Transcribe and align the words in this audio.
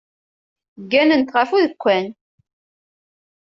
Gganent 0.91 1.33
ɣef 1.37 1.49
udekkan. 1.55 2.05